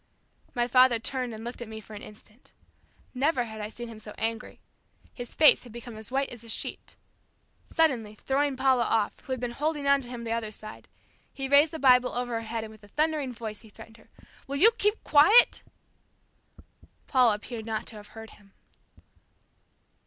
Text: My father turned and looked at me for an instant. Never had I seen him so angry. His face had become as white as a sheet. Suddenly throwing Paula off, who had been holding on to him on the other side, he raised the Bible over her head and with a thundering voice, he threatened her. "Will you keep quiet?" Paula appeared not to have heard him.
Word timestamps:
My 0.55 0.67
father 0.67 0.97
turned 0.97 1.31
and 1.31 1.43
looked 1.43 1.61
at 1.61 1.67
me 1.67 1.79
for 1.79 1.93
an 1.93 2.01
instant. 2.01 2.53
Never 3.13 3.43
had 3.43 3.61
I 3.61 3.69
seen 3.69 3.87
him 3.87 3.99
so 3.99 4.15
angry. 4.17 4.59
His 5.13 5.35
face 5.35 5.61
had 5.61 5.71
become 5.71 5.95
as 5.95 6.09
white 6.09 6.29
as 6.29 6.43
a 6.43 6.49
sheet. 6.49 6.95
Suddenly 7.71 8.15
throwing 8.15 8.55
Paula 8.57 8.83
off, 8.85 9.19
who 9.19 9.31
had 9.31 9.39
been 9.39 9.51
holding 9.51 9.85
on 9.85 10.01
to 10.01 10.09
him 10.09 10.21
on 10.21 10.23
the 10.23 10.31
other 10.31 10.49
side, 10.49 10.87
he 11.31 11.47
raised 11.47 11.71
the 11.71 11.77
Bible 11.77 12.13
over 12.13 12.33
her 12.33 12.41
head 12.47 12.63
and 12.63 12.71
with 12.71 12.83
a 12.83 12.87
thundering 12.87 13.31
voice, 13.31 13.59
he 13.59 13.69
threatened 13.69 13.97
her. 13.97 14.09
"Will 14.47 14.57
you 14.57 14.71
keep 14.79 15.03
quiet?" 15.03 15.61
Paula 17.05 17.35
appeared 17.35 17.67
not 17.67 17.85
to 17.85 17.95
have 17.97 18.07
heard 18.17 18.31
him. 18.31 18.53